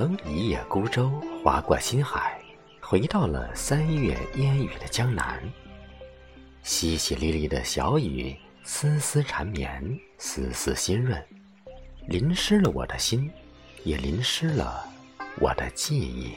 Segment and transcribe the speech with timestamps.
[0.00, 1.10] 乘一叶孤舟
[1.44, 2.40] 划过心海，
[2.80, 5.38] 回到了三月烟雨的江南。
[6.64, 11.22] 淅淅沥沥的小雨，丝丝缠绵，丝丝心润，
[12.06, 13.30] 淋湿了我的心，
[13.84, 14.86] 也淋湿了
[15.38, 16.32] 我的记忆。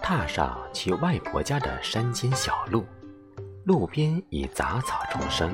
[0.00, 2.86] 踏上去外婆家的山间小路，
[3.64, 5.52] 路边已杂草丛生，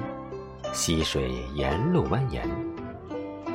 [0.71, 2.47] 溪水沿路蜿蜒，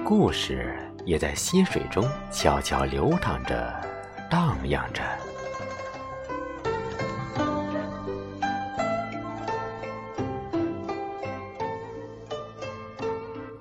[0.05, 3.73] 故事也在溪水中悄悄流淌着，
[4.29, 5.01] 荡漾着。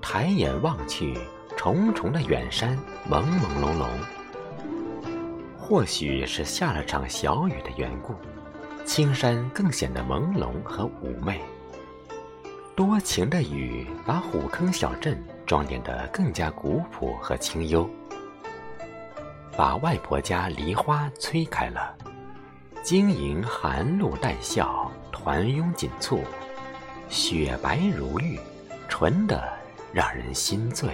[0.03, 1.19] 抬眼望去，
[1.57, 3.89] 重重的远山，朦朦胧胧。
[5.59, 8.13] 或许是下了场小雨的缘故，
[8.85, 11.41] 青山更显得朦胧和妩媚。
[12.77, 17.89] 多情的雨把虎坑小镇装点得更加古朴和清幽，
[19.57, 21.97] 把外婆家梨花催开了，
[22.83, 26.21] 晶莹含露带笑，团拥紧簇，
[27.09, 28.39] 雪白如玉，
[28.89, 29.43] 纯得。
[29.93, 30.91] 让人心醉。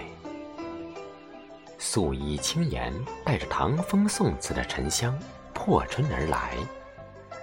[1.79, 2.93] 素衣轻颜，
[3.25, 5.19] 带着唐风宋词的沉香，
[5.55, 6.53] 破春而来，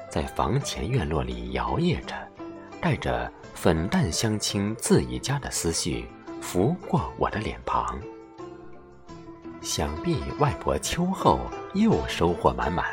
[0.07, 2.13] 在房前院落里摇曳着，
[2.81, 6.07] 带着粉淡香清自一家的思绪，
[6.41, 7.99] 拂过我的脸庞。
[9.61, 11.39] 想必外婆秋后
[11.73, 12.85] 又收获满满，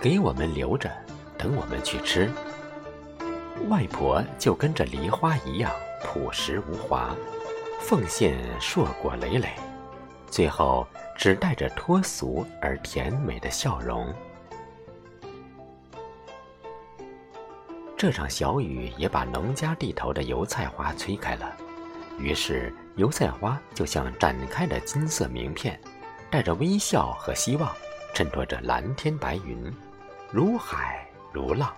[0.00, 0.90] 给我们留着，
[1.38, 2.30] 等我们去吃。
[3.68, 5.70] 外婆就跟着梨花一样
[6.02, 7.14] 朴实无华。
[7.80, 9.50] 奉献硕果累累，
[10.28, 14.12] 最后只带着脱俗而甜美的笑容。
[18.02, 21.56] 这场小雨也把农家地头的油菜花催开了，
[22.18, 25.80] 于是油菜花就像展开的金色名片，
[26.28, 27.72] 带着微笑和希望，
[28.12, 29.72] 衬托着蓝天白云，
[30.32, 31.72] 如海如浪，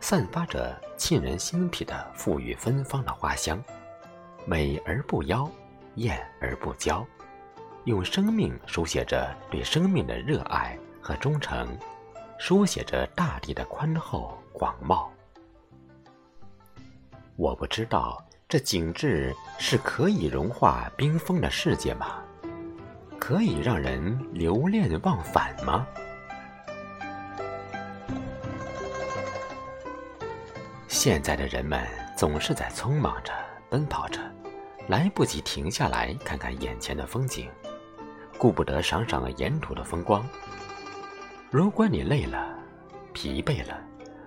[0.00, 3.62] 散发着沁人心脾的馥郁芬芳的花香。
[4.44, 5.48] 美而不妖，
[5.94, 7.06] 艳而不娇，
[7.84, 11.78] 用生命书写着对生命的热爱和忠诚，
[12.36, 15.06] 书写着大地的宽厚广袤。
[17.36, 22.22] 我不知道这景致是可以融化冰封的世界吗？
[23.18, 25.86] 可以让人留恋忘返吗？
[30.88, 33.32] 现在的人们总是在匆忙着。
[33.70, 34.20] 奔跑着，
[34.86, 37.48] 来不及停下来看看眼前的风景，
[38.36, 40.22] 顾不得赏赏沿途的风光。
[41.50, 42.54] 如果你累了、
[43.14, 43.80] 疲惫了，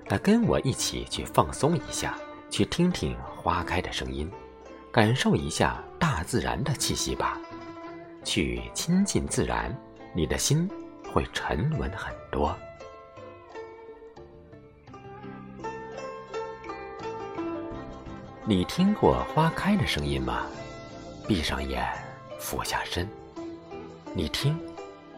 [0.08, 2.18] 那跟我一起去放松一下，
[2.56, 4.32] 去听听花开的声音，
[4.90, 7.38] 感受一下大自然的气息吧。
[8.24, 9.78] 去亲近自然，
[10.14, 10.66] 你的心
[11.12, 12.56] 会沉稳很多。
[18.46, 20.46] 你听过花开的声音吗？
[21.28, 21.86] 闭上眼，
[22.40, 23.06] 俯下身，
[24.14, 24.58] 你听，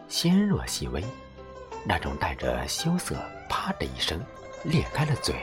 [0.08, 1.04] 纤弱细微，
[1.84, 3.14] 那种带着羞涩，
[3.48, 4.20] 啪的一声，
[4.64, 5.36] 裂开了嘴，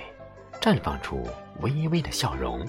[0.66, 1.24] 绽放出
[1.62, 2.68] 微微的笑容，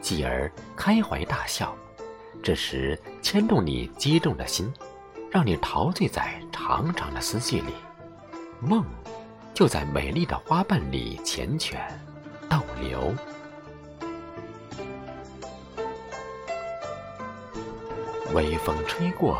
[0.00, 1.72] 继而开怀大笑。
[2.42, 4.74] 这时牵动你激动的心，
[5.30, 7.72] 让你陶醉在长长的思绪里，
[8.58, 8.84] 梦
[9.54, 11.76] 就在美丽的花瓣里缱绻
[12.50, 13.14] 逗留。
[18.34, 19.38] 微风吹过，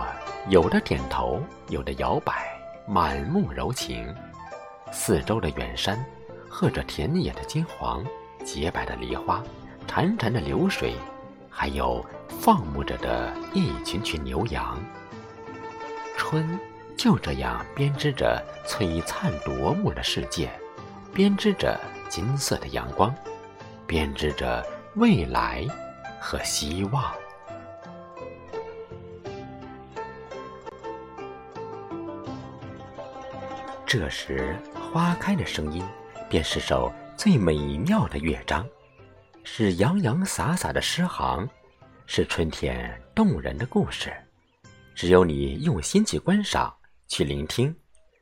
[0.48, 4.14] 有的点头，有的摇摆，满目柔情。
[4.92, 5.98] 四周的远山，
[6.56, 8.06] 和着田野的金黄，
[8.44, 9.42] 洁白的梨花，
[9.88, 10.94] 潺潺的流水，
[11.50, 14.78] 还有放牧着的一群群牛羊。
[16.16, 16.56] 春
[16.96, 20.48] 就这样编织着璀璨夺目的世界，
[21.12, 21.76] 编织着
[22.08, 23.12] 金色的阳光，
[23.84, 24.64] 编织着
[24.94, 25.66] 未来
[26.20, 27.12] 和希望。
[33.84, 35.84] 这时，花开的声音，
[36.28, 38.66] 便是首最美妙的乐章，
[39.44, 41.48] 是洋洋洒洒的诗行，
[42.06, 44.12] 是春天动人的故事。
[44.94, 46.74] 只有你用心去观赏、
[47.08, 47.74] 去聆听，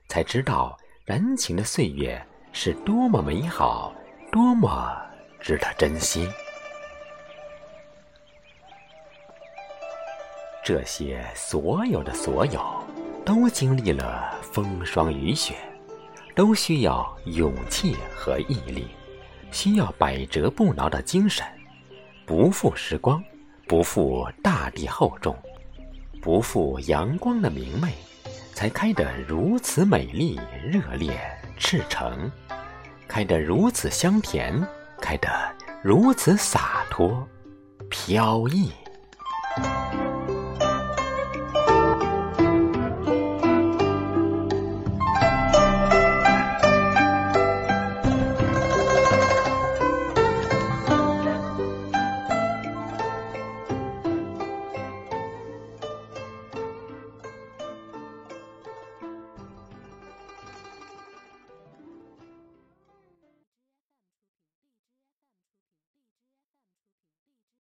[0.09, 2.21] 才知道燃情的岁月
[2.53, 3.95] 是多么美好，
[4.31, 4.95] 多么
[5.41, 6.29] 值得珍惜。
[10.65, 12.83] 这些所有的所有。
[13.25, 15.55] 都经历了风霜雨雪，
[16.35, 18.89] 都需要勇气和毅力，
[19.51, 21.47] 需要百折不挠的精神，
[22.25, 23.23] 不负时光，
[23.67, 25.37] 不负大地厚重，
[26.21, 27.93] 不负阳光的明媚，
[28.55, 31.21] 才开得如此美丽、热烈、
[31.59, 32.31] 赤诚，
[33.07, 34.67] 开得如此香甜，
[35.01, 35.29] 开得
[35.83, 37.27] 如此洒脱、
[37.91, 38.73] 飘逸。